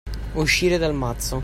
[0.33, 1.39] Uscire dal mazzo.